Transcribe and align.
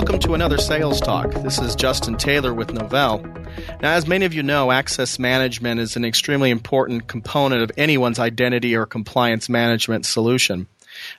Welcome 0.00 0.18
to 0.20 0.32
another 0.32 0.56
Sales 0.56 0.98
Talk. 0.98 1.30
This 1.42 1.58
is 1.58 1.76
Justin 1.76 2.16
Taylor 2.16 2.54
with 2.54 2.68
Novell. 2.68 3.22
Now, 3.82 3.92
as 3.92 4.06
many 4.06 4.24
of 4.24 4.32
you 4.32 4.42
know, 4.42 4.70
access 4.70 5.18
management 5.18 5.78
is 5.78 5.94
an 5.94 6.06
extremely 6.06 6.48
important 6.48 7.06
component 7.06 7.62
of 7.62 7.70
anyone's 7.76 8.18
identity 8.18 8.74
or 8.74 8.86
compliance 8.86 9.50
management 9.50 10.06
solution. 10.06 10.68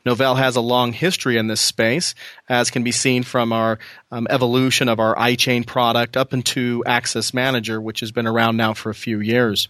Novell 0.04 0.36
has 0.36 0.56
a 0.56 0.62
long 0.62 0.94
history 0.94 1.38
in 1.38 1.46
this 1.46 1.62
space, 1.62 2.16
as 2.50 2.72
can 2.72 2.84
be 2.84 2.92
seen 2.92 3.22
from 3.22 3.54
our 3.54 3.78
um, 4.10 4.26
evolution 4.32 4.90
of 4.90 5.00
our 5.00 5.16
iChain 5.16 5.64
product 5.64 6.18
up 6.18 6.34
into 6.34 6.84
Access 6.88 7.36
Manager, 7.36 7.80
which 7.80 8.00
has 8.00 8.12
been 8.12 8.26
around 8.26 8.58
now 8.58 8.74
for 8.74 8.90
a 8.90 8.96
few 8.96 9.20
years. 9.20 9.68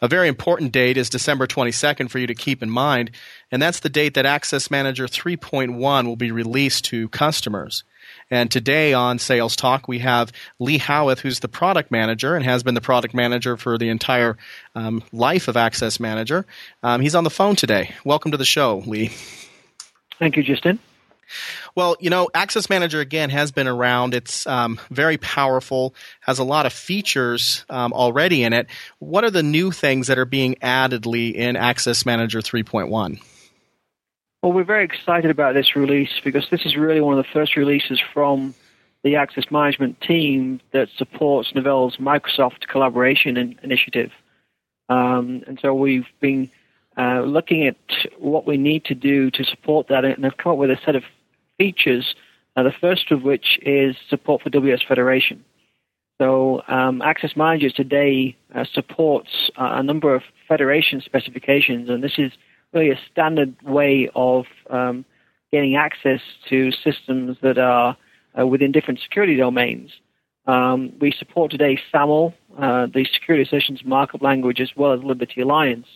A 0.00 0.06
very 0.06 0.28
important 0.28 0.70
date 0.70 0.96
is 0.96 1.10
December 1.10 1.48
22nd 1.48 2.10
for 2.10 2.20
you 2.20 2.28
to 2.28 2.34
keep 2.34 2.62
in 2.62 2.70
mind, 2.70 3.10
and 3.50 3.60
that's 3.60 3.80
the 3.80 3.88
date 3.88 4.14
that 4.14 4.24
Access 4.24 4.70
Manager 4.70 5.06
3.1 5.06 6.06
will 6.06 6.14
be 6.14 6.30
released 6.30 6.84
to 6.84 7.08
customers. 7.08 7.82
And 8.30 8.50
today 8.50 8.92
on 8.92 9.18
Sales 9.18 9.54
Talk, 9.54 9.86
we 9.86 10.00
have 10.00 10.32
Lee 10.58 10.78
Howarth, 10.78 11.20
who's 11.20 11.40
the 11.40 11.48
product 11.48 11.92
manager 11.92 12.34
and 12.34 12.44
has 12.44 12.64
been 12.64 12.74
the 12.74 12.80
product 12.80 13.14
manager 13.14 13.56
for 13.56 13.78
the 13.78 13.88
entire 13.88 14.36
um, 14.74 15.04
life 15.12 15.46
of 15.46 15.56
Access 15.56 16.00
Manager. 16.00 16.44
Um, 16.82 17.00
he's 17.00 17.14
on 17.14 17.24
the 17.24 17.30
phone 17.30 17.54
today. 17.54 17.94
Welcome 18.04 18.32
to 18.32 18.36
the 18.36 18.44
show, 18.44 18.82
Lee. 18.84 19.12
Thank 20.18 20.36
you, 20.36 20.42
Justin. 20.42 20.80
Well, 21.74 21.96
you 22.00 22.10
know, 22.10 22.28
Access 22.34 22.68
Manager 22.68 23.00
again 23.00 23.30
has 23.30 23.52
been 23.52 23.68
around. 23.68 24.14
It's 24.14 24.46
um, 24.46 24.80
very 24.90 25.18
powerful, 25.18 25.94
has 26.20 26.38
a 26.38 26.44
lot 26.44 26.66
of 26.66 26.72
features 26.72 27.64
um, 27.68 27.92
already 27.92 28.42
in 28.42 28.52
it. 28.52 28.66
What 28.98 29.24
are 29.24 29.30
the 29.30 29.42
new 29.42 29.70
things 29.70 30.06
that 30.06 30.18
are 30.18 30.24
being 30.24 30.56
added, 30.62 31.06
Lee, 31.06 31.28
in 31.28 31.56
Access 31.56 32.06
Manager 32.06 32.40
3.1? 32.40 33.20
Well, 34.46 34.52
we're 34.52 34.62
very 34.62 34.84
excited 34.84 35.28
about 35.28 35.54
this 35.54 35.74
release 35.74 36.20
because 36.22 36.48
this 36.52 36.64
is 36.64 36.76
really 36.76 37.00
one 37.00 37.18
of 37.18 37.24
the 37.24 37.28
first 37.32 37.56
releases 37.56 38.00
from 38.14 38.54
the 39.02 39.16
Access 39.16 39.50
Management 39.50 40.00
team 40.00 40.60
that 40.70 40.88
supports 40.96 41.52
Novell's 41.52 41.96
Microsoft 41.96 42.68
collaboration 42.68 43.36
in, 43.36 43.58
initiative. 43.64 44.12
Um, 44.88 45.42
and 45.48 45.58
so 45.60 45.74
we've 45.74 46.06
been 46.20 46.48
uh, 46.96 47.22
looking 47.22 47.66
at 47.66 47.74
what 48.18 48.46
we 48.46 48.56
need 48.56 48.84
to 48.84 48.94
do 48.94 49.32
to 49.32 49.42
support 49.42 49.88
that 49.88 50.04
and 50.04 50.22
have 50.22 50.36
come 50.36 50.52
up 50.52 50.58
with 50.58 50.70
a 50.70 50.78
set 50.84 50.94
of 50.94 51.02
features, 51.58 52.14
uh, 52.54 52.62
the 52.62 52.70
first 52.70 53.10
of 53.10 53.24
which 53.24 53.58
is 53.62 53.96
support 54.08 54.42
for 54.42 54.50
WS 54.50 54.82
Federation. 54.86 55.44
So 56.20 56.62
um, 56.68 57.02
Access 57.02 57.34
Manager 57.34 57.70
today 57.70 58.36
uh, 58.54 58.64
supports 58.72 59.50
a 59.56 59.82
number 59.82 60.14
of 60.14 60.22
federation 60.46 61.00
specifications, 61.00 61.88
and 61.88 62.00
this 62.00 62.16
is 62.16 62.30
really 62.72 62.90
a 62.90 62.98
standard 63.10 63.54
way 63.62 64.10
of 64.14 64.46
um, 64.70 65.04
getting 65.52 65.76
access 65.76 66.20
to 66.48 66.70
systems 66.72 67.38
that 67.42 67.58
are 67.58 67.96
uh, 68.38 68.46
within 68.46 68.72
different 68.72 69.00
security 69.00 69.36
domains. 69.36 69.90
Um, 70.46 70.92
we 71.00 71.10
support 71.10 71.50
today 71.50 71.78
SAML, 71.90 72.34
uh, 72.58 72.86
the 72.86 73.04
Security 73.12 73.42
Assertions 73.42 73.84
Markup 73.84 74.22
Language, 74.22 74.60
as 74.60 74.70
well 74.76 74.92
as 74.92 75.02
Liberty 75.02 75.40
Alliance. 75.40 75.86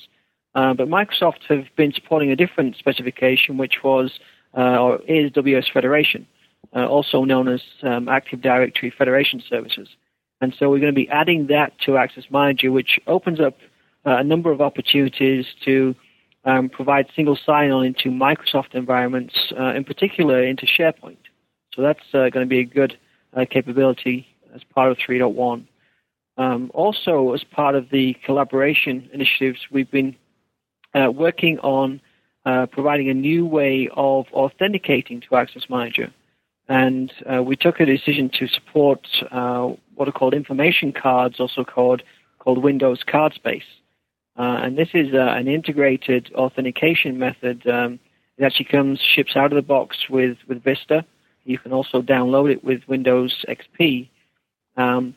Uh, 0.54 0.74
but 0.74 0.88
Microsoft 0.88 1.44
have 1.48 1.64
been 1.76 1.92
supporting 1.92 2.32
a 2.32 2.36
different 2.36 2.76
specification, 2.76 3.56
which 3.56 3.84
was 3.84 4.18
uh, 4.56 4.78
or 4.78 5.00
is 5.06 5.30
WS 5.32 5.68
Federation, 5.72 6.26
uh, 6.74 6.86
also 6.86 7.24
known 7.24 7.46
as 7.46 7.60
um, 7.82 8.08
Active 8.08 8.40
Directory 8.40 8.90
Federation 8.90 9.40
Services. 9.48 9.88
And 10.40 10.54
so 10.58 10.68
we're 10.68 10.80
going 10.80 10.92
to 10.92 11.00
be 11.00 11.08
adding 11.08 11.48
that 11.48 11.78
to 11.84 11.96
Access 11.96 12.24
Manager, 12.30 12.72
which 12.72 12.98
opens 13.06 13.40
up 13.40 13.58
uh, 14.04 14.16
a 14.16 14.24
number 14.24 14.50
of 14.50 14.60
opportunities 14.60 15.46
to 15.64 15.94
um, 16.44 16.68
provide 16.68 17.06
single 17.14 17.36
sign-on 17.36 17.84
into 17.84 18.08
Microsoft 18.08 18.74
environments, 18.74 19.34
uh, 19.58 19.74
in 19.74 19.84
particular 19.84 20.42
into 20.42 20.66
SharePoint. 20.66 21.18
So 21.74 21.82
that's 21.82 22.02
uh, 22.12 22.30
going 22.30 22.46
to 22.46 22.46
be 22.46 22.60
a 22.60 22.64
good 22.64 22.98
uh, 23.34 23.44
capability 23.48 24.26
as 24.54 24.62
part 24.74 24.90
of 24.90 24.98
3.1. 24.98 25.66
Um, 26.36 26.70
also, 26.74 27.32
as 27.32 27.44
part 27.44 27.74
of 27.74 27.90
the 27.90 28.16
collaboration 28.24 29.08
initiatives, 29.12 29.60
we've 29.70 29.90
been 29.90 30.16
uh, 30.94 31.10
working 31.10 31.58
on 31.58 32.00
uh, 32.46 32.66
providing 32.66 33.10
a 33.10 33.14
new 33.14 33.44
way 33.44 33.88
of 33.94 34.26
authenticating 34.32 35.20
to 35.20 35.36
Access 35.36 35.68
Manager. 35.68 36.12
And 36.68 37.12
uh, 37.30 37.42
we 37.42 37.56
took 37.56 37.80
a 37.80 37.86
decision 37.86 38.30
to 38.38 38.46
support 38.48 39.06
what 39.30 40.08
are 40.08 40.12
called 40.12 40.34
information 40.34 40.92
cards, 40.92 41.40
also 41.40 41.64
called, 41.64 42.02
called 42.38 42.58
Windows 42.58 43.02
Card 43.06 43.34
Space. 43.34 43.64
Uh, 44.38 44.60
and 44.62 44.78
this 44.78 44.88
is 44.94 45.12
uh, 45.12 45.18
an 45.18 45.48
integrated 45.48 46.30
authentication 46.34 47.18
method. 47.18 47.66
Um, 47.66 47.98
it 48.38 48.44
actually 48.44 48.66
comes, 48.66 49.00
ships 49.00 49.36
out 49.36 49.52
of 49.52 49.56
the 49.56 49.62
box 49.62 50.08
with, 50.08 50.38
with 50.48 50.62
Vista. 50.62 51.04
You 51.44 51.58
can 51.58 51.72
also 51.72 52.00
download 52.00 52.50
it 52.50 52.64
with 52.64 52.80
Windows 52.88 53.44
XP. 53.48 54.08
Um, 54.76 55.14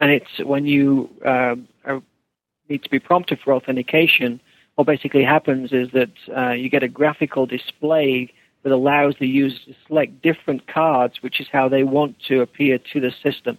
and 0.00 0.10
it's 0.10 0.44
when 0.44 0.66
you 0.66 1.10
uh, 1.24 1.56
are, 1.84 2.02
need 2.68 2.82
to 2.84 2.90
be 2.90 2.98
prompted 2.98 3.40
for 3.42 3.52
authentication, 3.52 4.40
what 4.74 4.86
basically 4.86 5.24
happens 5.24 5.72
is 5.72 5.88
that 5.92 6.10
uh, 6.36 6.52
you 6.52 6.70
get 6.70 6.82
a 6.82 6.88
graphical 6.88 7.46
display 7.46 8.32
that 8.62 8.72
allows 8.72 9.14
the 9.18 9.26
user 9.26 9.58
to 9.66 9.74
select 9.86 10.22
different 10.22 10.66
cards, 10.66 11.14
which 11.20 11.40
is 11.40 11.46
how 11.52 11.68
they 11.68 11.82
want 11.82 12.16
to 12.28 12.40
appear 12.40 12.78
to 12.92 13.00
the 13.00 13.12
system. 13.22 13.58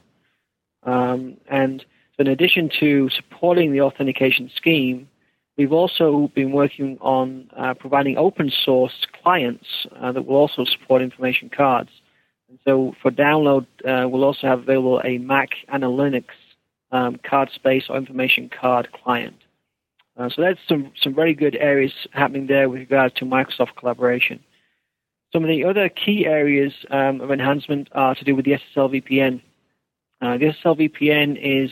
Um, 0.83 1.37
and 1.49 1.85
so 2.16 2.22
in 2.22 2.28
addition 2.28 2.69
to 2.79 3.09
supporting 3.09 3.72
the 3.72 3.81
authentication 3.81 4.51
scheme, 4.56 5.09
we've 5.57 5.74
also 5.74 6.31
been 6.35 6.51
working 6.51 6.97
on 7.01 7.50
uh, 7.57 7.74
providing 7.74 8.18
open 8.18 8.51
source 8.51 9.07
clients 9.24 9.66
uh, 10.00 10.12
that 10.12 10.25
will 10.25 10.35
also 10.35 10.63
support 10.66 11.01
information 11.01 11.50
cards. 11.50 11.90
And 12.50 12.59
so 12.66 12.96
for 13.01 13.09
download, 13.09 13.66
uh, 13.84 14.07
we'll 14.07 14.24
also 14.24 14.46
have 14.47 14.59
available 14.59 15.01
a 15.03 15.18
Mac 15.18 15.50
and 15.69 15.84
a 15.84 15.88
Linux 15.88 16.25
um, 16.91 17.19
card 17.28 17.50
space 17.53 17.85
or 17.90 17.97
information 17.97 18.50
card 18.50 18.90
client. 18.91 19.35
Uh, 20.16 20.30
so 20.30 20.44
that's 20.44 20.59
some, 20.69 20.91
some 21.01 21.16
very 21.16 21.34
good 21.34 21.56
areas 21.56 21.91
happening 22.12 22.45
there 22.45 22.69
with 22.69 22.80
regard 22.80 23.16
to 23.16 23.25
Microsoft 23.25 23.75
collaboration. 23.75 24.40
Some 25.31 25.44
of 25.44 25.50
the 25.50 25.66
other 25.66 25.90
key 25.90 26.28
areas 26.28 26.74
um, 26.91 27.19
of 27.22 27.31
enhancement 27.31 27.88
are 27.94 28.13
to 28.13 28.24
do 28.24 28.35
with 28.35 28.45
the 28.45 28.51
SSL 28.51 29.01
VPN. 29.01 29.41
Uh, 30.22 30.38
the 30.38 30.53
SSL 30.53 30.78
VPN 30.80 31.40
is 31.41 31.72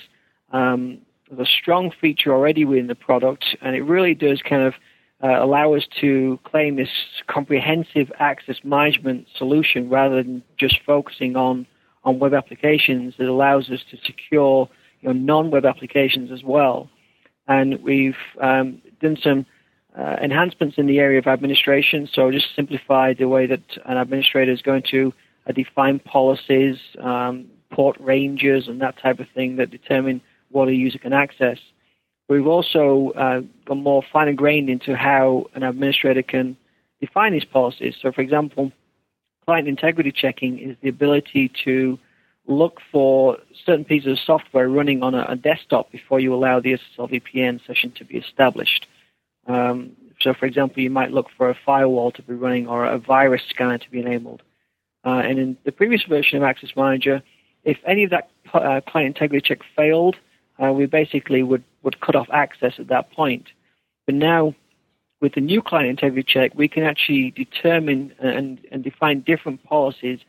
um, 0.52 1.00
strong 1.46 1.92
feature 2.02 2.34
already 2.34 2.66
within 2.66 2.88
the 2.88 2.96
product, 2.96 3.46
and 3.62 3.76
it 3.76 3.84
really 3.84 4.14
does 4.14 4.42
kind 4.42 4.64
of 4.64 4.74
uh, 5.24 5.44
allow 5.44 5.74
us 5.74 5.84
to 6.02 6.40
claim 6.44 6.76
this 6.76 6.90
comprehensive 7.28 8.12
access 8.20 8.58
management 8.64 9.28
solution 9.38 9.90
rather 9.90 10.24
than 10.24 10.44
just 10.58 10.80
focusing 10.86 11.36
on, 11.36 11.68
on 12.04 12.20
web 12.20 12.34
applications. 12.34 13.14
It 13.20 13.28
allows 13.28 13.70
us 13.70 13.80
to 13.92 13.98
secure 14.06 14.68
you 15.02 15.10
know, 15.10 15.14
non-web 15.14 15.66
applications 15.66 16.32
as 16.32 16.44
well. 16.44 16.90
And 17.48 17.84
we've 17.84 18.16
um, 18.42 18.82
done 19.00 19.18
some 19.22 19.46
uh, 19.98 20.16
enhancements 20.24 20.78
in 20.78 20.88
the 20.88 21.00
area 21.00 21.20
of 21.20 21.28
administration, 21.28 22.10
so 22.12 22.32
just 22.32 22.56
simplify 22.56 23.14
the 23.14 23.28
way 23.28 23.46
that 23.46 23.62
an 23.86 23.98
administrator 23.98 24.52
is 24.52 24.62
going 24.62 24.84
to 24.92 25.14
uh, 25.48 25.52
define 25.52 26.00
policies, 26.00 26.78
um, 27.00 27.48
port 27.72 27.98
ranges, 28.00 28.68
and 28.68 28.82
that 28.82 28.98
type 29.02 29.20
of 29.20 29.28
thing 29.36 29.58
that 29.58 29.70
determine 29.70 30.22
what 30.52 30.68
a 30.68 30.74
user 30.74 31.00
can 31.00 31.14
access. 31.14 31.58
We've 32.30 32.48
also 32.48 33.12
uh, 33.16 33.42
gone 33.66 33.84
more 33.84 34.04
fine 34.12 34.34
grained 34.36 34.70
into 34.70 34.96
how 34.96 35.48
an 35.54 35.64
administrator 35.64 36.22
can 36.22 36.56
define 37.02 37.34
these 37.34 37.46
policies. 37.46 37.96
So, 38.02 38.12
for 38.12 38.22
example, 38.22 38.72
client 39.46 39.68
integrity 39.68 40.12
checking 40.12 40.60
is 40.60 40.78
the 40.82 40.90
ability 40.90 41.52
to 41.66 42.00
look 42.48 42.80
for 42.92 43.38
certain 43.66 43.86
pieces 43.86 44.14
of 44.14 44.20
software 44.26 44.70
running 44.70 45.04
on 45.04 45.14
a, 45.14 45.26
a 45.30 45.36
desktop 45.36 45.92
before 45.92 46.20
you 46.20 46.34
allow 46.34 46.60
the 46.60 46.78
SSL 46.78 47.12
VPN 47.12 47.66
session 47.68 47.92
to 47.98 48.06
be 48.06 48.18
established. 48.18 48.88
Um, 49.48 49.92
so, 50.22 50.34
for 50.34 50.46
example, 50.46 50.82
you 50.82 50.90
might 50.90 51.12
look 51.12 51.28
for 51.36 51.50
a 51.50 51.58
firewall 51.66 52.12
to 52.12 52.22
be 52.22 52.34
running 52.34 52.68
or 52.68 52.86
a 52.86 52.98
virus 52.98 53.42
scanner 53.50 53.78
to 53.78 53.90
be 53.90 54.00
enabled. 54.00 54.42
Uh, 55.04 55.22
and 55.26 55.40
in 55.40 55.58
the 55.66 55.72
previous 55.72 56.04
version 56.04 56.38
of 56.38 56.44
Access 56.44 56.70
Manager, 56.76 57.24
if 57.64 57.78
any 57.86 58.04
of 58.04 58.12
that 58.12 58.30
uh, 58.54 58.82
client 58.88 59.18
integrity 59.18 59.46
check 59.48 59.60
failed, 59.76 60.16
uh, 60.62 60.72
we 60.72 60.86
basically 60.86 61.44
would, 61.44 61.64
would 61.84 62.00
cut 62.02 62.16
off 62.16 62.28
access 62.32 62.74
at 62.78 62.88
that 62.88 63.12
point. 63.12 63.48
But 64.06 64.16
now, 64.16 64.56
with 65.20 65.34
the 65.36 65.42
new 65.42 65.62
client 65.62 65.90
integrity 65.90 66.24
check, 66.24 66.52
we 66.56 66.68
can 66.68 66.84
actually 66.84 67.32
determine 67.32 68.14
and, 68.20 68.60
and 68.72 68.84
define 68.84 69.22
different 69.22 69.64
policies 69.64 70.20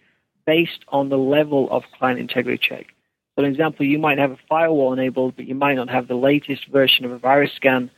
based 0.46 0.84
on 0.88 1.08
the 1.08 1.18
level 1.18 1.68
of 1.70 1.82
client 1.98 2.18
integrity 2.18 2.60
check. 2.62 2.86
For 3.34 3.44
example, 3.44 3.86
you 3.86 3.98
might 3.98 4.18
have 4.18 4.32
a 4.32 4.38
firewall 4.48 4.92
enabled, 4.92 5.36
but 5.36 5.46
you 5.46 5.54
might 5.54 5.74
not 5.74 5.88
have 5.88 6.08
the 6.08 6.14
latest 6.14 6.66
version 6.68 7.04
of 7.04 7.12
a 7.12 7.18
virus 7.18 7.52
scan 7.56 7.90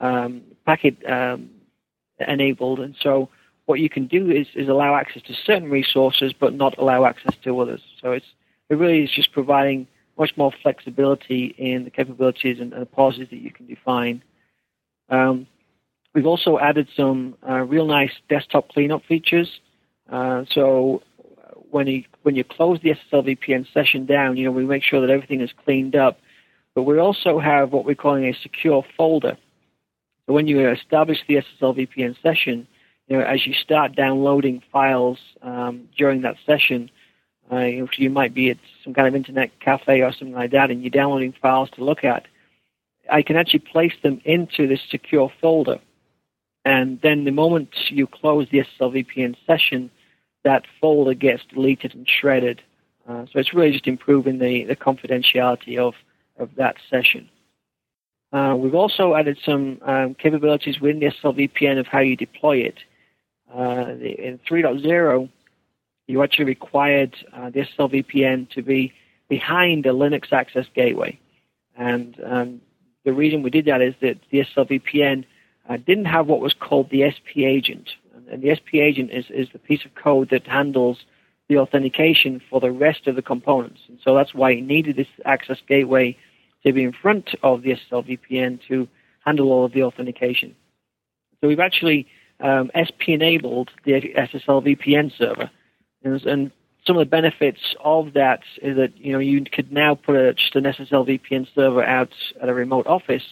um, 0.00 0.42
packet 0.66 0.96
um, 1.08 1.50
enabled. 2.18 2.80
And 2.80 2.96
so 3.00 3.28
what 3.66 3.78
you 3.78 3.88
can 3.88 4.08
do 4.08 4.30
is, 4.30 4.48
is 4.54 4.68
allow 4.68 4.96
access 4.96 5.22
to 5.22 5.34
certain 5.34 5.70
resources, 5.70 6.32
but 6.32 6.54
not 6.54 6.76
allow 6.78 7.04
access 7.04 7.34
to 7.44 7.60
others. 7.60 7.80
So 8.02 8.12
it's, 8.12 8.26
it 8.68 8.74
really 8.74 9.04
is 9.04 9.10
just 9.10 9.32
providing 9.32 9.86
much 10.20 10.36
more 10.36 10.52
flexibility 10.62 11.54
in 11.56 11.84
the 11.84 11.90
capabilities 11.90 12.58
and, 12.60 12.74
and 12.74 12.82
the 12.82 12.86
policies 12.86 13.26
that 13.30 13.40
you 13.40 13.50
can 13.50 13.66
define. 13.66 14.22
Um, 15.08 15.46
we've 16.14 16.26
also 16.26 16.58
added 16.58 16.88
some 16.94 17.36
uh, 17.48 17.60
real 17.60 17.86
nice 17.86 18.12
desktop 18.28 18.68
cleanup 18.68 19.02
features. 19.06 19.50
Uh, 20.12 20.44
so 20.52 21.02
when 21.70 21.88
a 21.88 22.06
when 22.22 22.36
you 22.36 22.44
close 22.44 22.78
the 22.82 22.90
SSL 22.90 23.26
VPN 23.28 23.66
session 23.72 24.04
down, 24.04 24.36
you 24.36 24.44
know, 24.44 24.50
we 24.50 24.66
make 24.66 24.82
sure 24.82 25.00
that 25.00 25.10
everything 25.10 25.40
is 25.40 25.50
cleaned 25.64 25.96
up. 25.96 26.18
But 26.74 26.82
we 26.82 26.98
also 26.98 27.38
have 27.38 27.72
what 27.72 27.86
we're 27.86 27.94
calling 27.94 28.26
a 28.26 28.34
secure 28.42 28.84
folder. 28.96 29.38
So 30.26 30.34
when 30.34 30.46
you 30.46 30.68
establish 30.68 31.18
the 31.26 31.36
SSL 31.36 31.78
VPN 31.78 32.14
session, 32.22 32.68
you 33.08 33.16
know, 33.16 33.24
as 33.24 33.46
you 33.46 33.54
start 33.54 33.96
downloading 33.96 34.62
files 34.70 35.18
um, 35.42 35.88
during 35.96 36.22
that 36.22 36.36
session, 36.46 36.90
uh, 37.52 37.64
you 37.96 38.10
might 38.10 38.34
be 38.34 38.50
at 38.50 38.58
some 38.84 38.94
kind 38.94 39.08
of 39.08 39.14
internet 39.14 39.58
cafe 39.60 40.02
or 40.02 40.12
something 40.12 40.34
like 40.34 40.52
that, 40.52 40.70
and 40.70 40.82
you're 40.82 40.90
downloading 40.90 41.34
files 41.40 41.70
to 41.70 41.84
look 41.84 42.04
at. 42.04 42.26
I 43.10 43.22
can 43.22 43.36
actually 43.36 43.60
place 43.60 43.94
them 44.02 44.20
into 44.24 44.68
this 44.68 44.80
secure 44.88 45.32
folder. 45.40 45.80
And 46.64 47.00
then 47.02 47.24
the 47.24 47.32
moment 47.32 47.70
you 47.88 48.06
close 48.06 48.46
the 48.50 48.58
SSL 48.58 49.04
VPN 49.04 49.36
session, 49.46 49.90
that 50.44 50.64
folder 50.80 51.14
gets 51.14 51.42
deleted 51.52 51.94
and 51.94 52.08
shredded. 52.08 52.62
Uh, 53.08 53.24
so 53.32 53.38
it's 53.38 53.54
really 53.54 53.72
just 53.72 53.86
improving 53.86 54.38
the, 54.38 54.64
the 54.64 54.76
confidentiality 54.76 55.78
of, 55.78 55.94
of 56.38 56.50
that 56.56 56.76
session. 56.88 57.28
Uh, 58.32 58.54
we've 58.56 58.74
also 58.74 59.14
added 59.14 59.38
some 59.44 59.80
um, 59.82 60.14
capabilities 60.14 60.80
within 60.80 61.00
the 61.00 61.06
SSL 61.06 61.36
VPN 61.36 61.80
of 61.80 61.86
how 61.86 61.98
you 61.98 62.14
deploy 62.14 62.58
it. 62.58 62.78
Uh, 63.52 63.96
in 64.00 64.38
3.0, 64.48 65.28
you 66.10 66.22
actually 66.22 66.46
required 66.46 67.14
uh, 67.32 67.50
the 67.50 67.60
SSL 67.60 68.04
VPN 68.04 68.50
to 68.50 68.62
be 68.62 68.92
behind 69.28 69.86
a 69.86 69.90
Linux 69.90 70.32
access 70.32 70.66
gateway. 70.74 71.18
And 71.76 72.16
um, 72.26 72.60
the 73.04 73.12
reason 73.12 73.42
we 73.42 73.50
did 73.50 73.66
that 73.66 73.80
is 73.80 73.94
that 74.00 74.18
the 74.30 74.40
SSL 74.40 74.70
VPN 74.70 75.24
uh, 75.68 75.76
didn't 75.76 76.06
have 76.06 76.26
what 76.26 76.40
was 76.40 76.54
called 76.54 76.90
the 76.90 77.08
SP 77.08 77.46
agent. 77.46 77.90
And 78.30 78.42
the 78.42 78.54
SP 78.54 78.82
agent 78.82 79.10
is, 79.12 79.26
is 79.30 79.48
the 79.52 79.58
piece 79.58 79.84
of 79.84 79.94
code 79.94 80.30
that 80.30 80.46
handles 80.46 80.98
the 81.48 81.58
authentication 81.58 82.40
for 82.50 82.60
the 82.60 82.70
rest 82.70 83.06
of 83.06 83.16
the 83.16 83.22
components. 83.22 83.80
And 83.88 83.98
so 84.04 84.14
that's 84.14 84.34
why 84.34 84.52
it 84.52 84.62
needed 84.62 84.96
this 84.96 85.08
access 85.24 85.58
gateway 85.68 86.16
to 86.64 86.72
be 86.72 86.84
in 86.84 86.92
front 86.92 87.30
of 87.42 87.62
the 87.62 87.70
SSL 87.70 88.06
VPN 88.08 88.60
to 88.68 88.88
handle 89.24 89.50
all 89.52 89.64
of 89.64 89.72
the 89.72 89.82
authentication. 89.82 90.54
So 91.40 91.48
we've 91.48 91.60
actually 91.60 92.06
um, 92.40 92.70
SP 92.74 93.10
enabled 93.10 93.70
the 93.84 93.92
SSL 93.92 94.64
VPN 94.66 95.16
server. 95.16 95.50
And, 96.04 96.52
some 96.86 96.96
of 96.96 97.00
the 97.00 97.10
benefits 97.10 97.60
of 97.84 98.14
that 98.14 98.40
is 98.62 98.74
that 98.78 98.96
you 98.96 99.12
know 99.12 99.18
you 99.18 99.44
could 99.44 99.70
now 99.70 99.94
put 99.94 100.16
a, 100.16 100.32
just 100.32 100.56
an 100.56 100.64
SSL 100.64 101.06
VPN 101.06 101.46
server 101.54 101.84
out 101.84 102.08
at 102.40 102.48
a 102.48 102.54
remote 102.54 102.86
office 102.86 103.22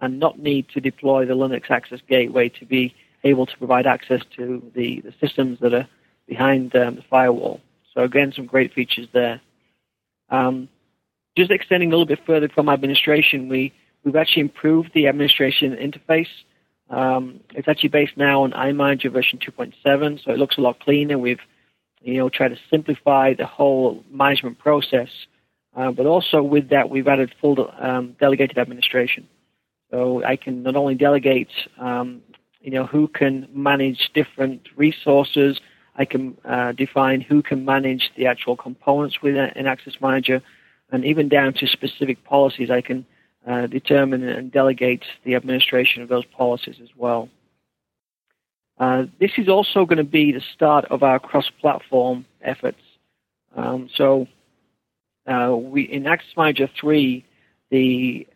and 0.00 0.20
not 0.20 0.38
need 0.38 0.68
to 0.74 0.80
deploy 0.80 1.26
the 1.26 1.34
Linux 1.34 1.70
access 1.70 1.98
gateway 2.08 2.50
to 2.50 2.64
be 2.64 2.94
able 3.24 3.46
to 3.46 3.58
provide 3.58 3.86
access 3.86 4.20
to 4.36 4.62
the, 4.74 5.00
the 5.00 5.12
systems 5.20 5.58
that 5.60 5.74
are 5.74 5.88
behind 6.28 6.74
um, 6.76 6.96
the 6.96 7.04
firewall. 7.10 7.60
So 7.94 8.02
again, 8.02 8.32
some 8.34 8.46
great 8.46 8.74
features 8.74 9.08
there. 9.12 9.40
Um, 10.28 10.68
just 11.36 11.50
extending 11.50 11.88
a 11.88 11.90
little 11.90 12.06
bit 12.06 12.20
further 12.26 12.48
from 12.48 12.68
administration, 12.68 13.48
we, 13.48 13.72
we've 14.04 14.16
actually 14.16 14.42
improved 14.42 14.90
the 14.94 15.08
administration 15.08 15.76
interface. 15.76 16.28
Um, 16.90 17.40
it's 17.54 17.68
actually 17.68 17.88
based 17.88 18.16
now 18.16 18.42
on 18.42 18.52
iManager 18.52 19.12
version 19.12 19.38
2.7, 19.38 20.24
so 20.24 20.30
it 20.30 20.38
looks 20.38 20.58
a 20.58 20.60
lot 20.60 20.80
cleaner. 20.80 21.18
We've 21.18 21.40
you 22.04 22.18
know 22.18 22.28
try 22.28 22.48
to 22.48 22.56
simplify 22.70 23.34
the 23.34 23.46
whole 23.46 24.04
management 24.10 24.58
process, 24.58 25.08
uh, 25.76 25.90
but 25.90 26.06
also 26.06 26.42
with 26.42 26.70
that 26.70 26.90
we've 26.90 27.08
added 27.08 27.34
full 27.40 27.70
um, 27.80 28.16
delegated 28.20 28.58
administration. 28.58 29.28
So 29.90 30.24
I 30.24 30.36
can 30.36 30.62
not 30.62 30.76
only 30.76 30.94
delegate, 30.94 31.52
um, 31.78 32.22
you 32.60 32.70
know, 32.70 32.84
who 32.84 33.08
can 33.08 33.48
manage 33.52 34.10
different 34.14 34.62
resources. 34.76 35.60
I 35.96 36.04
can 36.04 36.36
uh, 36.44 36.72
define 36.72 37.20
who 37.20 37.42
can 37.42 37.64
manage 37.64 38.10
the 38.16 38.26
actual 38.26 38.56
components 38.56 39.18
within 39.22 39.52
an 39.54 39.66
Access 39.66 39.94
Manager, 40.00 40.42
and 40.90 41.04
even 41.04 41.28
down 41.28 41.54
to 41.54 41.66
specific 41.66 42.24
policies. 42.24 42.70
I 42.70 42.80
can 42.80 43.06
uh, 43.46 43.66
determine 43.66 44.26
and 44.28 44.50
delegate 44.50 45.04
the 45.24 45.34
administration 45.36 46.02
of 46.02 46.08
those 46.08 46.24
policies 46.24 46.76
as 46.82 46.88
well. 46.96 47.28
Uh, 48.78 49.04
this 49.20 49.32
is 49.38 49.48
also 49.48 49.84
going 49.84 49.98
to 49.98 50.04
be 50.04 50.32
the 50.32 50.42
start 50.52 50.84
of 50.86 51.02
our 51.02 51.18
cross-platform 51.18 52.26
efforts. 52.42 52.80
Um, 53.56 53.88
so, 53.94 54.26
uh, 55.26 55.54
we 55.56 55.82
in 55.82 56.06
Access 56.06 56.36
Manager 56.36 56.68
3, 56.80 57.24
the 57.70 58.26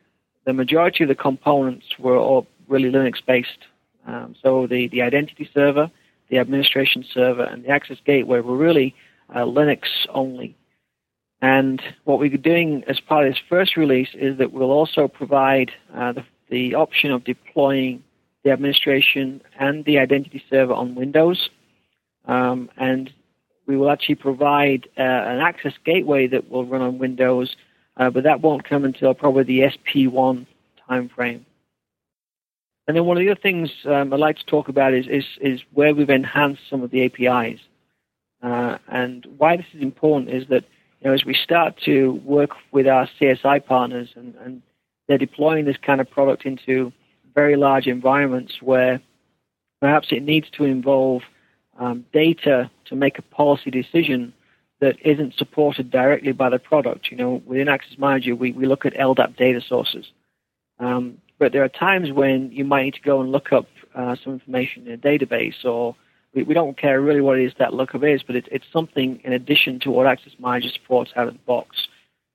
the 0.49 0.55
majority 0.55 1.05
of 1.05 1.08
the 1.08 1.14
components 1.14 1.87
were 1.99 2.17
all 2.17 2.46
really 2.69 2.90
Linux-based. 2.90 3.67
Um, 4.06 4.35
so 4.43 4.67
the, 4.67 4.88
the 4.88 5.02
identity 5.02 5.49
server, 5.52 5.90
the 6.31 6.38
administration 6.38 7.05
server, 7.12 7.43
and 7.43 7.64
the 7.64 7.69
access 7.69 7.99
gateway 8.06 8.41
were 8.41 8.56
really 8.56 8.94
uh, 9.29 9.41
Linux 9.41 9.82
only. 10.08 10.56
And 11.43 11.82
what 12.05 12.19
we're 12.19 12.34
doing 12.37 12.82
as 12.88 12.99
part 12.99 13.26
of 13.26 13.34
this 13.34 13.43
first 13.49 13.76
release 13.76 14.08
is 14.14 14.38
that 14.38 14.52
we'll 14.52 14.70
also 14.70 15.06
provide 15.06 15.70
uh, 15.94 16.12
the, 16.12 16.25
the 16.49 16.75
option 16.75 17.12
of 17.12 17.25
deploying 17.25 18.02
the 18.44 18.50
administration 18.50 19.40
and 19.58 19.85
the 19.85 19.99
identity 19.99 20.43
server 20.49 20.73
on 20.73 20.94
Windows. 20.94 21.50
Um, 22.26 22.70
and 22.76 23.12
we 23.67 23.76
will 23.76 23.90
actually 23.90 24.17
provide 24.17 24.88
uh, 24.96 25.02
an 25.02 25.40
access 25.40 25.75
gateway 25.85 26.26
that 26.29 26.50
will 26.50 26.64
run 26.64 26.82
on 26.82 26.99
Windows 26.99 27.56
uh, 27.99 28.11
but 28.11 28.25
that 28.25 28.40
won't 28.40 28.64
come 28.64 28.85
until 28.85 29.12
probably 29.12 29.43
the 29.43 29.61
SP1 29.61 30.46
timeframe. 30.88 31.43
And 32.87 32.96
then 32.96 33.05
one 33.05 33.19
of 33.19 33.20
the 33.20 33.31
other 33.31 33.40
things 33.40 33.70
um, 33.85 34.12
I'd 34.12 34.20
like 34.20 34.38
to 34.38 34.46
talk 34.46 34.69
about 34.69 34.94
is, 34.94 35.06
is, 35.08 35.25
is 35.41 35.61
where 35.75 35.94
we've 35.94 36.08
enhanced 36.08 36.62
some 36.70 36.82
of 36.82 36.91
the 36.91 37.05
APIs. 37.05 37.61
Uh, 38.43 38.79
and 38.87 39.26
why 39.37 39.56
this 39.56 39.67
is 39.75 39.82
important 39.82 40.31
is 40.31 40.49
that 40.49 40.64
you 41.00 41.08
know, 41.08 41.12
as 41.12 41.25
we 41.25 41.34
start 41.34 41.76
to 41.84 42.20
work 42.25 42.50
with 42.73 42.87
our 42.87 43.08
CSI 43.20 43.64
partners 43.67 44.08
and, 44.14 44.34
and 44.37 44.62
they're 45.06 45.19
deploying 45.19 45.64
this 45.64 45.76
kind 45.82 46.00
of 46.00 46.08
product 46.08 46.46
into 46.46 46.93
very 47.40 47.56
large 47.56 47.87
environments 47.87 48.55
where 48.61 49.00
perhaps 49.81 50.08
it 50.11 50.23
needs 50.25 50.49
to 50.50 50.64
involve 50.64 51.23
um, 51.79 52.05
data 52.12 52.69
to 52.88 52.96
make 52.96 53.17
a 53.19 53.23
policy 53.23 53.70
decision 53.70 54.32
that 54.81 54.96
isn't 55.05 55.35
supported 55.43 55.87
directly 55.88 56.32
by 56.32 56.49
the 56.50 56.58
product. 56.58 57.11
You 57.11 57.17
know, 57.17 57.43
within 57.46 57.69
Access 57.69 57.96
Manager, 57.96 58.35
we, 58.35 58.50
we 58.50 58.67
look 58.67 58.85
at 58.85 58.94
LDAP 58.94 59.37
data 59.37 59.61
sources. 59.61 60.06
Um, 60.81 61.19
but 61.38 61.52
there 61.52 61.62
are 61.62 61.69
times 61.69 62.11
when 62.11 62.50
you 62.50 62.64
might 62.64 62.85
need 62.87 62.94
to 62.94 63.08
go 63.12 63.20
and 63.20 63.31
look 63.31 63.52
up 63.52 63.67
uh, 63.94 64.17
some 64.22 64.32
information 64.32 64.89
in 64.89 64.94
a 64.94 64.98
database, 64.98 65.65
or 65.65 65.94
we, 66.34 66.43
we, 66.43 66.55
don't 66.55 66.77
care 66.77 67.01
really 67.01 67.20
what 67.20 67.39
it 67.39 67.44
is 67.44 67.53
that 67.58 67.72
lookup 67.72 68.03
is, 68.03 68.22
but 68.24 68.34
it's, 68.34 68.48
it's 68.51 68.72
something 68.72 69.20
in 69.22 69.32
addition 69.32 69.79
to 69.81 69.91
what 69.93 70.08
Access 70.08 70.34
Manager 70.41 70.70
supports 70.70 71.13
out 71.15 71.29
of 71.29 71.34
the 71.34 71.46
box. 71.46 71.86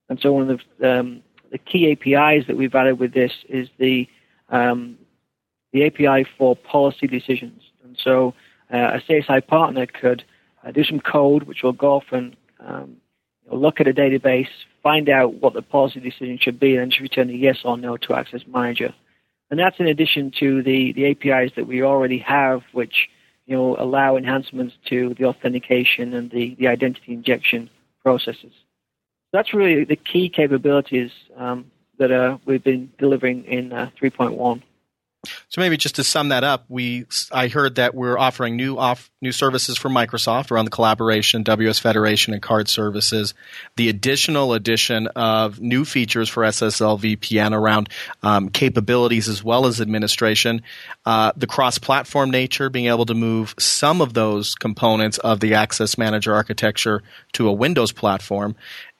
And 0.08 0.18
so 0.20 0.32
one 0.32 0.50
of 0.50 0.60
the, 0.78 0.98
um, 0.98 1.22
the 1.52 1.58
key 1.58 1.92
APIs 1.92 2.46
that 2.46 2.56
we've 2.56 2.74
added 2.74 2.98
with 2.98 3.12
this 3.12 3.32
is 3.48 3.68
the 3.78 4.08
um, 4.48 4.98
the 5.72 5.86
API 5.86 6.26
for 6.38 6.56
policy 6.56 7.06
decisions. 7.06 7.62
And 7.82 7.98
so 8.02 8.34
uh, 8.72 8.98
a 8.98 9.00
CSI 9.00 9.46
partner 9.46 9.86
could 9.86 10.24
uh, 10.64 10.70
do 10.70 10.84
some 10.84 11.00
code, 11.00 11.44
which 11.44 11.62
will 11.62 11.72
go 11.72 11.94
off 11.94 12.04
and 12.12 12.36
um, 12.60 12.96
look 13.50 13.80
at 13.80 13.88
a 13.88 13.92
database, 13.92 14.48
find 14.82 15.08
out 15.08 15.34
what 15.34 15.52
the 15.52 15.62
policy 15.62 16.00
decision 16.00 16.38
should 16.40 16.58
be, 16.58 16.76
and 16.76 16.92
then 16.92 17.02
return 17.02 17.30
a 17.30 17.32
yes 17.32 17.58
or 17.64 17.76
no 17.76 17.96
to 17.98 18.14
Access 18.14 18.42
Manager. 18.46 18.94
And 19.50 19.60
that's 19.60 19.78
in 19.78 19.86
addition 19.86 20.32
to 20.40 20.62
the, 20.62 20.92
the 20.92 21.10
APIs 21.10 21.52
that 21.56 21.66
we 21.66 21.82
already 21.82 22.18
have, 22.18 22.62
which 22.72 23.08
you 23.46 23.56
know 23.56 23.76
allow 23.78 24.16
enhancements 24.16 24.74
to 24.88 25.14
the 25.18 25.26
authentication 25.26 26.14
and 26.14 26.30
the, 26.30 26.54
the 26.58 26.68
identity 26.68 27.12
injection 27.12 27.68
processes. 28.02 28.52
That's 29.32 29.52
really 29.52 29.84
the 29.84 29.96
key 29.96 30.28
capabilities 30.28 31.10
um, 31.36 31.70
that 31.98 32.10
uh, 32.10 32.38
we've 32.44 32.64
been 32.64 32.90
delivering 32.98 33.44
in 33.44 33.72
uh, 33.72 33.90
3.1. 34.00 34.62
So 35.48 35.60
maybe 35.60 35.76
just 35.76 35.96
to 35.96 36.04
sum 36.04 36.28
that 36.28 36.44
up, 36.44 36.64
we 36.68 37.06
I 37.32 37.48
heard 37.48 37.76
that 37.76 37.94
we're 37.94 38.18
offering 38.18 38.56
new 38.56 38.76
off 38.76 39.10
new 39.20 39.32
services 39.32 39.78
for 39.78 39.88
Microsoft 39.88 40.50
around 40.50 40.66
the 40.66 40.70
collaboration, 40.70 41.42
WS 41.42 41.78
Federation, 41.78 42.34
and 42.34 42.42
card 42.42 42.68
services. 42.68 43.34
The 43.76 43.88
additional 43.88 44.52
addition 44.52 45.06
of 45.08 45.60
new 45.60 45.84
features 45.84 46.28
for 46.28 46.42
SSL 46.42 47.00
VPN 47.00 47.52
around 47.52 47.88
um, 48.22 48.48
capabilities 48.48 49.28
as 49.28 49.42
well 49.42 49.66
as 49.66 49.80
administration. 49.80 50.62
Uh, 51.06 51.32
the 51.36 51.46
cross-platform 51.46 52.30
nature, 52.30 52.70
being 52.70 52.86
able 52.86 53.06
to 53.06 53.14
move 53.14 53.54
some 53.58 54.00
of 54.00 54.14
those 54.14 54.54
components 54.54 55.18
of 55.18 55.40
the 55.40 55.54
Access 55.54 55.98
Manager 55.98 56.34
architecture 56.34 57.02
to 57.32 57.48
a 57.48 57.52
Windows 57.52 57.92
platform, 57.92 58.56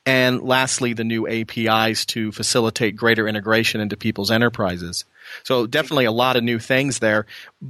and 0.06 0.42
lastly, 0.42 0.92
the 0.92 1.04
new 1.04 1.26
APIs 1.26 2.04
to 2.06 2.30
facilitate 2.32 2.96
greater 2.96 3.26
integration 3.26 3.80
into 3.80 3.96
people's 3.96 4.30
enterprises. 4.30 5.04
So 5.44 5.66
definitely 5.66 6.04
a 6.04 6.12
lot 6.12 6.36
of 6.36 6.44
new 6.44 6.58
things 6.58 6.98
there. 6.98 7.26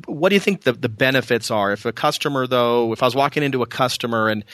What 0.06 0.30
do 0.30 0.34
you 0.34 0.40
think 0.40 0.62
the, 0.62 0.72
the 0.72 0.88
benefits 0.88 1.50
are? 1.50 1.72
If 1.72 1.84
a 1.84 1.92
customer, 1.92 2.46
though, 2.46 2.92
if 2.92 3.02
I 3.02 3.06
was 3.06 3.14
walking 3.14 3.44
into 3.44 3.62
a 3.62 3.66
customer 3.66 4.28
and 4.28 4.44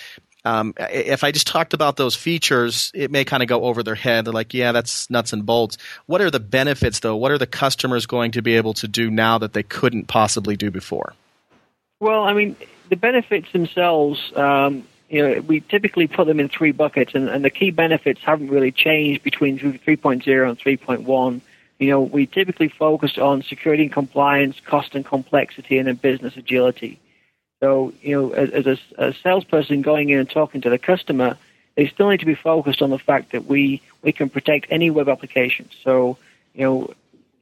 um, 0.44 0.74
if 0.78 1.22
I 1.22 1.32
just 1.32 1.46
talked 1.46 1.74
about 1.74 1.96
those 1.96 2.14
features, 2.14 2.90
it 2.94 3.10
may 3.10 3.24
kind 3.24 3.42
of 3.42 3.48
go 3.48 3.64
over 3.64 3.82
their 3.82 3.94
head. 3.94 4.24
They're 4.24 4.32
like, 4.32 4.54
yeah, 4.54 4.72
that's 4.72 5.10
nuts 5.10 5.32
and 5.32 5.44
bolts. 5.44 5.76
What 6.06 6.20
are 6.20 6.30
the 6.30 6.40
benefits, 6.40 7.00
though? 7.00 7.16
What 7.16 7.30
are 7.30 7.38
the 7.38 7.46
customers 7.46 8.06
going 8.06 8.32
to 8.32 8.42
be 8.42 8.56
able 8.56 8.74
to 8.74 8.88
do 8.88 9.10
now 9.10 9.38
that 9.38 9.52
they 9.52 9.62
couldn't 9.62 10.06
possibly 10.06 10.56
do 10.56 10.70
before? 10.70 11.12
Well, 12.00 12.24
I 12.24 12.32
mean, 12.32 12.56
the 12.88 12.96
benefits 12.96 13.52
themselves, 13.52 14.32
um, 14.34 14.86
you 15.10 15.26
know, 15.26 15.40
we 15.40 15.60
typically 15.60 16.06
put 16.06 16.28
them 16.28 16.38
in 16.38 16.48
three 16.48 16.70
buckets, 16.70 17.12
and, 17.14 17.28
and 17.28 17.44
the 17.44 17.50
key 17.50 17.72
benefits 17.72 18.20
haven't 18.24 18.48
really 18.48 18.70
changed 18.70 19.24
between 19.24 19.58
3.0 19.58 20.48
and 20.48 20.58
3.1. 20.58 21.40
You 21.80 21.90
know, 21.90 22.00
we 22.00 22.26
typically 22.26 22.68
focus 22.68 23.18
on 23.18 23.42
security 23.42 23.84
and 23.84 23.92
compliance, 23.92 24.56
cost 24.64 24.94
and 24.94 25.04
complexity, 25.04 25.78
and 25.78 25.88
then 25.88 25.96
business 25.96 26.36
agility. 26.36 27.00
So, 27.58 27.92
you 28.00 28.16
know, 28.16 28.30
as, 28.30 28.50
as 28.50 28.66
a, 28.66 29.08
a, 29.08 29.14
salesperson 29.22 29.82
going 29.82 30.10
in 30.10 30.20
and 30.20 30.30
talking 30.30 30.60
to 30.60 30.70
the 30.70 30.78
customer, 30.78 31.36
they 31.76 31.88
still 31.88 32.08
need 32.08 32.20
to 32.20 32.26
be 32.26 32.36
focused 32.36 32.80
on 32.80 32.90
the 32.90 32.98
fact 32.98 33.32
that 33.32 33.46
we, 33.46 33.82
we 34.02 34.12
can 34.12 34.30
protect 34.30 34.68
any 34.70 34.90
web 34.90 35.08
application. 35.08 35.68
So, 35.82 36.18
you 36.54 36.64
know, 36.64 36.94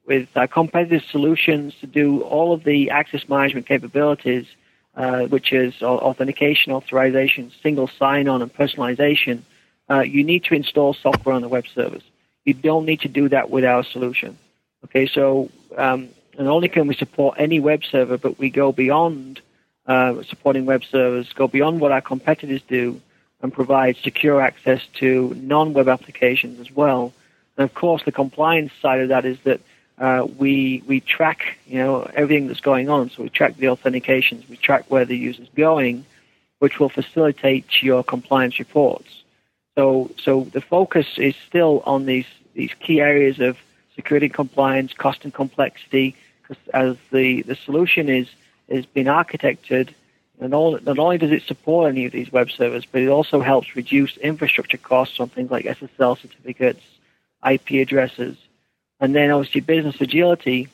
with 0.06 0.28
our 0.36 0.48
competitive 0.48 1.02
solutions 1.10 1.74
to 1.82 1.86
do 1.86 2.22
all 2.22 2.54
of 2.54 2.64
the 2.64 2.90
access 2.90 3.28
management 3.28 3.66
capabilities, 3.66 4.46
uh, 4.98 5.26
which 5.26 5.52
is 5.52 5.80
authentication, 5.80 6.72
authorization, 6.72 7.52
single 7.62 7.86
sign-on, 7.86 8.42
and 8.42 8.52
personalization, 8.52 9.42
uh, 9.88 10.00
you 10.00 10.24
need 10.24 10.42
to 10.44 10.54
install 10.54 10.92
software 10.92 11.36
on 11.36 11.40
the 11.40 11.48
web 11.48 11.66
servers. 11.72 12.02
You 12.44 12.54
don't 12.54 12.84
need 12.84 13.02
to 13.02 13.08
do 13.08 13.28
that 13.28 13.48
with 13.48 13.64
our 13.64 13.84
solution. 13.84 14.36
Okay, 14.84 15.06
so 15.06 15.50
um, 15.76 16.08
not 16.36 16.48
only 16.48 16.68
can 16.68 16.88
we 16.88 16.94
support 16.94 17.36
any 17.38 17.60
web 17.60 17.84
server, 17.84 18.18
but 18.18 18.38
we 18.38 18.50
go 18.50 18.72
beyond 18.72 19.40
uh, 19.86 20.22
supporting 20.24 20.66
web 20.66 20.82
servers, 20.84 21.32
go 21.32 21.46
beyond 21.46 21.80
what 21.80 21.92
our 21.92 22.00
competitors 22.00 22.62
do, 22.68 23.00
and 23.40 23.52
provide 23.52 23.96
secure 23.98 24.40
access 24.40 24.82
to 24.94 25.32
non-web 25.36 25.88
applications 25.88 26.58
as 26.58 26.74
well. 26.74 27.12
And 27.56 27.64
of 27.64 27.72
course, 27.72 28.02
the 28.04 28.12
compliance 28.12 28.72
side 28.82 29.00
of 29.00 29.10
that 29.10 29.24
is 29.24 29.38
that 29.44 29.60
uh, 30.00 30.26
we 30.38 30.82
we 30.86 31.00
track 31.00 31.58
you 31.66 31.78
know 31.78 32.02
everything 32.14 32.46
that's 32.46 32.60
going 32.60 32.88
on. 32.88 33.10
So 33.10 33.22
we 33.22 33.28
track 33.28 33.56
the 33.56 33.66
authentications, 33.66 34.48
we 34.48 34.56
track 34.56 34.84
where 34.88 35.04
the 35.04 35.16
user's 35.16 35.48
going, 35.56 36.04
which 36.58 36.78
will 36.78 36.88
facilitate 36.88 37.82
your 37.82 38.04
compliance 38.04 38.58
reports. 38.58 39.22
So 39.76 40.10
so 40.18 40.44
the 40.52 40.60
focus 40.60 41.06
is 41.16 41.34
still 41.48 41.82
on 41.84 42.06
these 42.06 42.26
these 42.54 42.72
key 42.80 43.00
areas 43.00 43.40
of 43.40 43.56
security 43.98 44.28
compliance, 44.28 44.92
cost 44.92 45.24
and 45.24 45.34
complexity, 45.34 46.14
because 46.40 46.62
as 46.72 46.96
the, 47.10 47.42
the 47.42 47.56
solution 47.56 48.08
is 48.08 48.28
is 48.68 48.86
being 48.86 49.06
architected, 49.06 49.92
and 50.40 50.54
all, 50.54 50.78
not 50.82 50.98
only 50.98 51.18
does 51.18 51.32
it 51.32 51.42
support 51.42 51.88
any 51.90 52.04
of 52.04 52.12
these 52.12 52.30
web 52.30 52.50
servers, 52.50 52.84
but 52.86 53.02
it 53.02 53.08
also 53.08 53.40
helps 53.40 53.74
reduce 53.74 54.16
infrastructure 54.18 54.76
costs 54.76 55.18
on 55.18 55.28
things 55.28 55.50
like 55.50 55.64
SSL 55.64 56.18
certificates, 56.20 56.84
IP 57.48 57.70
addresses, 57.82 58.36
and 59.00 59.14
then 59.14 59.30
obviously 59.30 59.60
business 59.60 60.00
agility. 60.00 60.68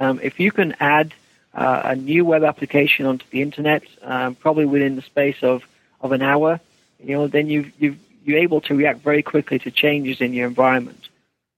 Um, 0.00 0.20
if 0.22 0.40
you 0.40 0.50
can 0.50 0.74
add 0.80 1.14
uh, 1.54 1.82
a 1.84 1.96
new 1.96 2.24
web 2.24 2.44
application 2.44 3.06
onto 3.06 3.26
the 3.30 3.42
internet, 3.42 3.82
um, 4.02 4.34
probably 4.34 4.64
within 4.64 4.96
the 4.96 5.02
space 5.02 5.42
of, 5.42 5.62
of 6.00 6.12
an 6.12 6.22
hour, 6.22 6.60
you 7.02 7.16
know, 7.16 7.26
then 7.26 7.48
you 7.48 7.70
you 7.78 7.96
you're 8.24 8.38
able 8.38 8.60
to 8.62 8.74
react 8.74 9.00
very 9.00 9.22
quickly 9.22 9.58
to 9.58 9.70
changes 9.70 10.20
in 10.20 10.32
your 10.32 10.46
environment. 10.46 11.08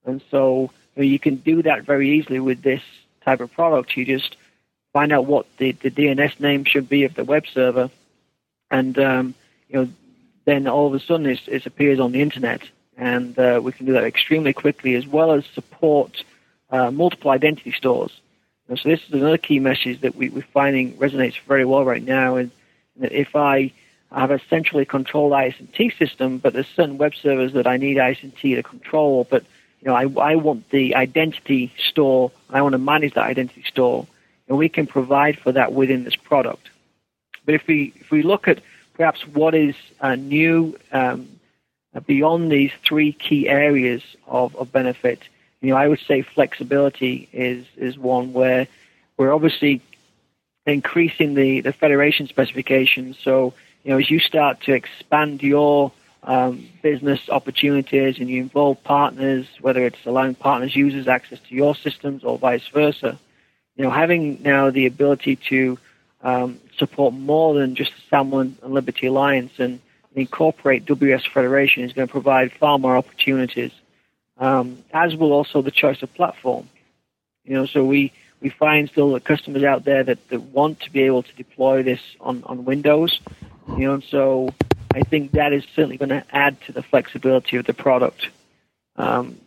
And 0.06 0.22
so 0.30 0.70
you, 0.96 1.02
know, 1.02 1.08
you 1.08 1.18
can 1.18 1.36
do 1.36 1.62
that 1.62 1.82
very 1.82 2.18
easily 2.18 2.40
with 2.40 2.62
this 2.62 2.82
type 3.24 3.40
of 3.40 3.52
product. 3.52 3.96
You 3.96 4.04
just 4.04 4.36
find 4.92 5.12
out 5.12 5.26
what 5.26 5.46
the, 5.58 5.72
the 5.72 5.90
DNS 5.90 6.40
name 6.40 6.64
should 6.64 6.88
be 6.88 7.04
of 7.04 7.14
the 7.14 7.24
web 7.24 7.46
server, 7.46 7.90
and 8.70 8.98
um, 8.98 9.34
you 9.68 9.80
know, 9.80 9.88
then 10.44 10.66
all 10.66 10.86
of 10.86 10.94
a 10.94 11.00
sudden 11.00 11.26
it, 11.26 11.40
it 11.46 11.66
appears 11.66 12.00
on 12.00 12.12
the 12.12 12.22
internet 12.22 12.62
and 12.96 13.38
uh, 13.38 13.60
we 13.62 13.72
can 13.72 13.86
do 13.86 13.92
that 13.92 14.04
extremely 14.04 14.52
quickly 14.52 14.94
as 14.94 15.06
well 15.06 15.32
as 15.32 15.44
support 15.46 16.24
uh, 16.70 16.90
multiple 16.90 17.30
identity 17.30 17.72
stores. 17.72 18.12
And 18.68 18.78
so 18.78 18.88
this 18.88 19.00
is 19.06 19.12
another 19.12 19.38
key 19.38 19.58
message 19.58 20.00
that 20.00 20.14
we, 20.14 20.28
are 20.28 20.42
finding 20.52 20.94
resonates 20.96 21.38
very 21.46 21.64
well 21.64 21.84
right 21.84 22.02
now. 22.02 22.36
And 22.36 22.50
that 22.96 23.12
if 23.12 23.36
I 23.36 23.72
have 24.10 24.30
a 24.30 24.40
centrally 24.48 24.84
controlled 24.84 25.32
IS&T 25.32 25.90
system, 25.98 26.38
but 26.38 26.52
there's 26.52 26.68
certain 26.68 26.98
web 26.98 27.14
servers 27.14 27.52
that 27.54 27.66
I 27.66 27.76
need 27.76 27.98
IS&T 27.98 28.54
to 28.54 28.62
control, 28.62 29.26
but 29.28 29.44
you 29.80 29.88
know, 29.88 29.94
I, 29.94 30.32
I 30.32 30.36
want 30.36 30.70
the 30.70 30.94
identity 30.94 31.72
store, 31.78 32.30
I 32.48 32.62
want 32.62 32.72
to 32.72 32.78
manage 32.78 33.14
that 33.14 33.24
identity 33.24 33.64
store, 33.66 34.06
and 34.48 34.56
we 34.56 34.68
can 34.68 34.86
provide 34.86 35.38
for 35.38 35.52
that 35.52 35.72
within 35.72 36.04
this 36.04 36.16
product. 36.16 36.70
But 37.44 37.54
if 37.54 37.66
we 37.66 37.92
if 37.96 38.10
we 38.10 38.22
look 38.22 38.48
at 38.48 38.60
perhaps 38.94 39.26
what 39.26 39.54
is 39.54 39.74
uh, 40.00 40.14
new 40.14 40.78
um, 40.90 41.28
beyond 42.00 42.50
these 42.50 42.72
three 42.86 43.12
key 43.12 43.48
areas 43.48 44.02
of, 44.26 44.54
of 44.56 44.72
benefit, 44.72 45.20
you 45.60 45.70
know, 45.70 45.76
I 45.76 45.88
would 45.88 46.00
say 46.00 46.22
flexibility 46.22 47.28
is, 47.32 47.66
is 47.76 47.96
one 47.96 48.32
where 48.32 48.66
we're 49.16 49.32
obviously 49.32 49.80
increasing 50.66 51.34
the, 51.34 51.60
the 51.60 51.72
federation 51.72 52.26
specifications. 52.26 53.16
So, 53.22 53.54
you 53.82 53.90
know, 53.92 53.98
as 53.98 54.10
you 54.10 54.18
start 54.18 54.62
to 54.62 54.72
expand 54.72 55.42
your 55.42 55.92
um, 56.22 56.68
business 56.82 57.20
opportunities 57.28 58.18
and 58.18 58.28
you 58.28 58.42
involve 58.42 58.82
partners, 58.82 59.46
whether 59.60 59.84
it's 59.84 60.04
allowing 60.06 60.34
partners 60.34 60.74
users 60.74 61.06
access 61.06 61.38
to 61.48 61.54
your 61.54 61.74
systems 61.74 62.24
or 62.24 62.38
vice 62.38 62.66
versa, 62.68 63.18
you 63.76 63.84
know, 63.84 63.90
having 63.90 64.42
now 64.42 64.70
the 64.70 64.86
ability 64.86 65.36
to 65.36 65.78
um, 66.22 66.60
support 66.78 67.12
more 67.12 67.54
than 67.54 67.74
just 67.74 67.92
the 67.92 68.02
SAML 68.10 68.40
and 68.40 68.56
Liberty 68.62 69.06
Alliance 69.06 69.52
and 69.58 69.80
incorporate 70.14 70.85
WS 70.85 71.25
Federation 71.26 71.85
is 71.85 71.92
going 71.92 72.09
to 72.09 72.12
provide 72.12 72.52
far 72.52 72.78
more 72.78 72.97
opportunities, 72.97 73.73
um, 74.38 74.78
as 74.92 75.16
will 75.16 75.33
also 75.33 75.62
the 75.62 75.71
choice 75.71 76.02
of 76.02 76.12
platform. 76.14 76.68
You 77.44 77.54
know, 77.54 77.66
so 77.66 77.85
we, 77.85 78.12
we 78.40 78.49
find 78.49 78.88
still 78.88 79.18
customers 79.21 79.64
out 79.64 79.85
there 79.85 80.04
that, 80.04 80.28
that 80.28 80.40
want 80.40 80.80
to 80.80 80.90
be 80.90 81.02
able 81.02 81.23
to 81.23 81.35
deploy 81.35 81.83
this 81.83 82.00
on, 82.21 82.42
on 82.44 82.64
Windows. 82.64 83.21
You 83.68 83.78
know, 83.78 83.94
and 83.94 84.04
so 84.04 84.54
I 84.94 85.00
think 85.02 85.33
that 85.33 85.52
is 85.52 85.64
certainly 85.75 85.97
going 85.97 86.11
to 86.11 86.25
add 86.30 86.61
to 86.62 86.73
the 86.73 86.83
flexibility 86.83 87.56
of 87.56 87.66
the 87.66 87.75
product. 87.75 88.28
Um, 88.97 89.40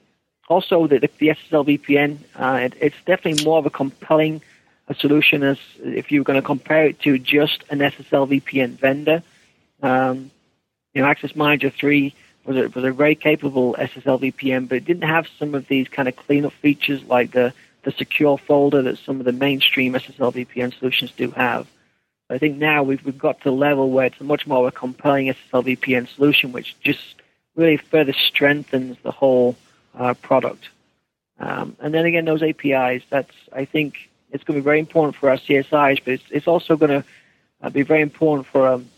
also, 0.50 0.88
the, 0.88 1.00
the, 1.00 1.07
SSL 1.07 1.67
VPN, 1.67 2.19
uh, 2.36 2.59
it, 2.63 2.74
it's 2.79 2.95
definitely 3.05 3.43
more 3.43 3.59
of 3.59 3.65
a 3.65 3.69
compelling 3.69 4.41
a 4.88 4.95
solution 4.95 5.43
as 5.43 5.57
if 5.79 6.12
you're 6.12 6.24
going 6.24 6.39
to 6.39 6.45
compare 6.45 6.86
it 6.86 7.01
to 7.01 7.17
just 7.19 7.63
an 7.69 7.79
SSL 7.79 8.41
VPN 8.41 8.79
vendor. 8.79 9.21
Um, 9.81 10.31
you 10.97 11.03
know, 11.03 11.09
Access 11.09 11.35
Manager 11.35 11.69
3 11.69 12.11
was 12.43 12.57
a, 12.57 12.69
was 12.69 12.83
a 12.83 12.91
very 12.91 13.13
capable 13.13 13.75
SSL 13.77 14.19
VPN, 14.19 14.67
but 14.67 14.79
it 14.79 14.85
didn't 14.85 15.07
have 15.07 15.27
some 15.37 15.53
of 15.53 15.67
these 15.67 15.87
kind 15.87 16.07
of 16.07 16.15
cleanup 16.15 16.53
features 16.53 17.03
like 17.03 17.31
the, 17.33 17.53
the 17.83 17.91
secure 17.91 18.39
folder 18.39 18.81
that 18.81 18.97
some 18.97 19.19
of 19.19 19.25
the 19.27 19.31
mainstream 19.31 19.93
SSL 19.93 20.33
VPN 20.33 20.75
solutions 20.75 21.11
do 21.15 21.29
have. 21.29 21.67
I 22.31 22.39
think 22.39 22.57
now 22.57 22.81
we've, 22.81 23.05
we've 23.05 23.15
got 23.15 23.41
to 23.41 23.49
a 23.49 23.51
level 23.51 23.91
where 23.91 24.07
it's 24.07 24.19
much 24.19 24.47
more 24.47 24.65
of 24.65 24.73
a 24.73 24.75
compelling 24.75 25.27
SSL 25.27 25.77
VPN 25.77 26.07
solution, 26.15 26.51
which 26.51 26.75
just 26.81 27.21
really 27.55 27.77
further 27.77 28.13
strengthens 28.13 28.97
the 29.03 29.11
whole 29.11 29.55
uh, 29.93 30.15
product. 30.15 30.67
Um, 31.39 31.77
and 31.79 31.93
then 31.93 32.05
again, 32.05 32.25
those 32.25 32.41
APIs, 32.41 33.03
that's, 33.11 33.33
I 33.53 33.65
think, 33.65 34.09
it's 34.31 34.43
going 34.43 34.57
to 34.57 34.61
be 34.61 34.65
very 34.65 34.79
important 34.79 35.15
for 35.15 35.29
our 35.29 35.37
CSIs, 35.37 36.03
but 36.03 36.13
it's, 36.13 36.25
it's 36.31 36.47
also 36.47 36.75
going 36.75 37.03
to 37.03 37.07
uh, 37.61 37.69
be 37.69 37.83
very 37.83 38.01
important 38.01 38.47
for 38.47 38.67
um, 38.67 38.89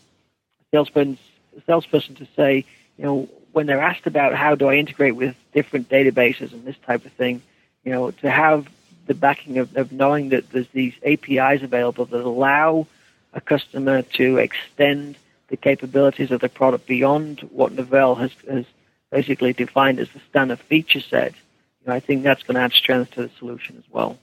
salesperson's 0.72 1.18
salesperson 1.66 2.14
to 2.16 2.26
say, 2.36 2.64
you 2.96 3.04
know, 3.04 3.28
when 3.52 3.66
they're 3.66 3.80
asked 3.80 4.06
about 4.06 4.34
how 4.34 4.54
do 4.54 4.68
I 4.68 4.76
integrate 4.76 5.16
with 5.16 5.34
different 5.52 5.88
databases 5.88 6.52
and 6.52 6.64
this 6.64 6.76
type 6.86 7.04
of 7.04 7.12
thing, 7.12 7.42
you 7.84 7.92
know, 7.92 8.10
to 8.10 8.30
have 8.30 8.68
the 9.06 9.14
backing 9.14 9.58
of, 9.58 9.76
of 9.76 9.90
knowing 9.90 10.28
that 10.28 10.50
there's 10.50 10.68
these 10.68 10.94
APIs 11.04 11.62
available 11.62 12.04
that 12.04 12.20
allow 12.20 12.86
a 13.32 13.40
customer 13.40 14.02
to 14.02 14.38
extend 14.38 15.16
the 15.48 15.56
capabilities 15.56 16.30
of 16.30 16.40
the 16.40 16.48
product 16.48 16.86
beyond 16.86 17.40
what 17.52 17.74
Novell 17.74 18.18
has, 18.18 18.30
has 18.48 18.64
basically 19.10 19.52
defined 19.52 19.98
as 19.98 20.08
the 20.10 20.20
standard 20.30 20.60
feature 20.60 21.00
set. 21.00 21.32
You 21.80 21.88
know, 21.88 21.94
I 21.94 22.00
think 22.00 22.22
that's 22.22 22.42
going 22.42 22.54
to 22.54 22.60
add 22.60 22.72
strength 22.72 23.12
to 23.12 23.22
the 23.22 23.30
solution 23.38 23.76
as 23.78 23.84
well. 23.90 24.18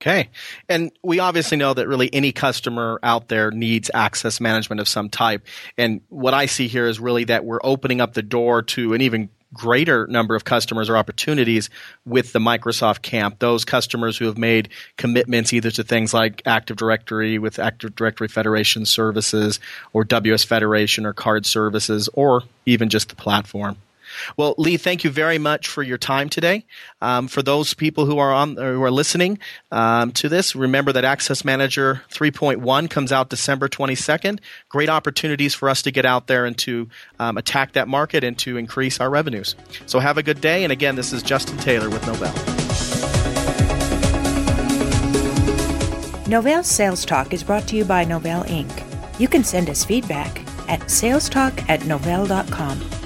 Okay. 0.00 0.28
And 0.68 0.92
we 1.02 1.20
obviously 1.20 1.56
know 1.56 1.72
that 1.72 1.88
really 1.88 2.12
any 2.12 2.30
customer 2.30 3.00
out 3.02 3.28
there 3.28 3.50
needs 3.50 3.90
access 3.94 4.40
management 4.40 4.80
of 4.80 4.88
some 4.88 5.08
type. 5.08 5.46
And 5.78 6.02
what 6.10 6.34
I 6.34 6.46
see 6.46 6.68
here 6.68 6.86
is 6.86 7.00
really 7.00 7.24
that 7.24 7.44
we're 7.46 7.60
opening 7.64 8.02
up 8.02 8.12
the 8.12 8.22
door 8.22 8.62
to 8.62 8.92
an 8.92 9.00
even 9.00 9.30
greater 9.54 10.06
number 10.08 10.34
of 10.34 10.44
customers 10.44 10.90
or 10.90 10.98
opportunities 10.98 11.70
with 12.04 12.32
the 12.32 12.38
Microsoft 12.38 13.00
camp. 13.00 13.38
Those 13.38 13.64
customers 13.64 14.18
who 14.18 14.26
have 14.26 14.36
made 14.36 14.68
commitments 14.98 15.52
either 15.52 15.70
to 15.70 15.82
things 15.82 16.12
like 16.12 16.42
Active 16.44 16.76
Directory 16.76 17.38
with 17.38 17.58
Active 17.58 17.94
Directory 17.94 18.28
Federation 18.28 18.84
services 18.84 19.60
or 19.94 20.04
WS 20.04 20.44
Federation 20.44 21.06
or 21.06 21.14
card 21.14 21.46
services 21.46 22.08
or 22.12 22.42
even 22.66 22.90
just 22.90 23.08
the 23.08 23.16
platform. 23.16 23.76
Well, 24.36 24.54
Lee, 24.58 24.76
thank 24.76 25.04
you 25.04 25.10
very 25.10 25.38
much 25.38 25.68
for 25.68 25.82
your 25.82 25.98
time 25.98 26.28
today. 26.28 26.64
Um, 27.00 27.28
for 27.28 27.42
those 27.42 27.74
people 27.74 28.06
who 28.06 28.18
are 28.18 28.32
on 28.32 28.56
who 28.56 28.82
are 28.82 28.90
listening 28.90 29.38
um, 29.70 30.12
to 30.12 30.28
this, 30.28 30.54
remember 30.56 30.92
that 30.92 31.04
Access 31.04 31.44
Manager 31.44 32.02
3.1 32.10 32.90
comes 32.90 33.12
out 33.12 33.30
December 33.30 33.68
22nd. 33.68 34.40
Great 34.68 34.88
opportunities 34.88 35.54
for 35.54 35.68
us 35.68 35.82
to 35.82 35.90
get 35.90 36.04
out 36.04 36.26
there 36.26 36.44
and 36.44 36.56
to 36.58 36.88
um, 37.18 37.36
attack 37.36 37.72
that 37.72 37.88
market 37.88 38.24
and 38.24 38.38
to 38.38 38.56
increase 38.56 39.00
our 39.00 39.10
revenues. 39.10 39.54
So 39.86 39.98
have 39.98 40.18
a 40.18 40.22
good 40.22 40.40
day. 40.40 40.64
And 40.64 40.72
again, 40.72 40.96
this 40.96 41.12
is 41.12 41.22
Justin 41.22 41.58
Taylor 41.58 41.90
with 41.90 42.02
Novell. 42.02 42.66
Novell 46.26 46.64
Sales 46.64 47.04
Talk 47.04 47.32
is 47.32 47.44
brought 47.44 47.68
to 47.68 47.76
you 47.76 47.84
by 47.84 48.04
Novell 48.04 48.44
Inc. 48.46 49.20
You 49.20 49.28
can 49.28 49.44
send 49.44 49.70
us 49.70 49.84
feedback 49.84 50.40
at 50.68 50.80
salestalk 50.80 51.68
at 51.68 51.80
novell.com. 51.82 53.05